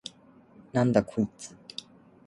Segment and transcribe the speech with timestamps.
[0.71, 1.55] なんだこいつ！？